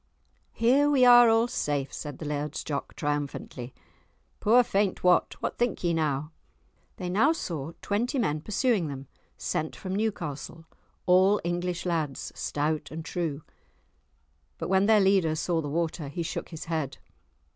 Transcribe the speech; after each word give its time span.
"Here 0.55 0.89
we 0.89 1.05
are 1.05 1.29
all 1.29 1.47
safe," 1.47 1.93
said 1.93 2.17
the 2.17 2.25
Laird's 2.25 2.63
Jock 2.63 2.95
triumphantly. 2.95 3.71
"Poor 4.39 4.63
faint 4.63 5.03
Wat, 5.03 5.35
what 5.41 5.59
think 5.59 5.83
ye 5.83 5.93
now?" 5.93 6.31
They 6.97 7.07
now 7.07 7.33
saw 7.33 7.73
twenty 7.83 8.17
men 8.17 8.41
pursuing 8.41 8.87
them, 8.87 9.05
sent 9.37 9.75
from 9.75 9.93
Newcastle, 9.95 10.65
all 11.05 11.39
English 11.43 11.85
lads, 11.85 12.31
stout 12.33 12.89
and 12.89 13.05
true. 13.05 13.43
But 14.57 14.69
when 14.69 14.87
their 14.87 14.99
leader 15.01 15.35
saw 15.35 15.61
the 15.61 15.69
water 15.69 16.07
he 16.07 16.23
shook 16.23 16.49
his 16.49 16.65
head. 16.65 16.97